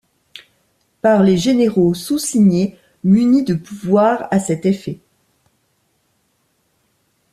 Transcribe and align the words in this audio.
Par 1.03 1.21
les 1.21 1.37
généraux 1.37 1.93
soussignés, 1.93 2.75
munis 3.03 3.43
de 3.43 3.53
pouvoirs 3.53 4.27
à 4.31 4.39
cet 4.39 4.65
effet. 4.65 4.99